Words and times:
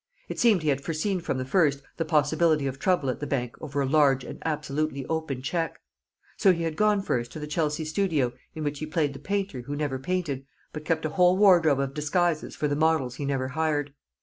It 0.29 0.39
seemed 0.39 0.63
he 0.63 0.69
had 0.69 0.81
foreseen 0.83 1.19
from 1.21 1.37
the 1.37 1.45
first 1.45 1.83
the 1.97 2.05
possibility 2.05 2.65
of 2.65 2.79
trouble 2.79 3.07
at 3.11 3.19
the 3.19 3.27
bank 3.27 3.55
over 3.61 3.81
a 3.81 3.85
large 3.85 4.23
and 4.23 4.39
absolutely 4.43 5.05
open 5.05 5.43
cheque. 5.43 5.79
So 6.37 6.51
he 6.53 6.63
had 6.63 6.75
gone 6.75 7.03
first 7.03 7.31
to 7.33 7.39
the 7.39 7.45
Chelsea 7.45 7.85
studio 7.85 8.33
in 8.55 8.63
which 8.63 8.79
he 8.79 8.87
played 8.87 9.13
the 9.13 9.19
painter 9.19 9.61
who 9.61 9.75
never 9.75 9.99
painted 9.99 10.43
but 10.73 10.85
kept 10.85 11.05
a 11.05 11.09
whole 11.09 11.37
wardrobe 11.37 11.79
of 11.79 11.93
disguises 11.93 12.55
for 12.55 12.67
the 12.67 12.75
models 12.75 13.17
he 13.17 13.25
never 13.25 13.49
hired. 13.49 13.93